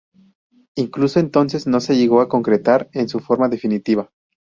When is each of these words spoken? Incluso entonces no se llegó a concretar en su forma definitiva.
Incluso 0.73 1.19
entonces 1.19 1.67
no 1.67 1.79
se 1.79 1.95
llegó 1.95 2.21
a 2.21 2.27
concretar 2.27 2.89
en 2.91 3.07
su 3.07 3.19
forma 3.19 3.49
definitiva. 3.49 4.09